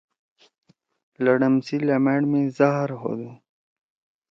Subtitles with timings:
[1.23, 3.31] لَڑم سی لیمأڑ می زاہر ہودُو۔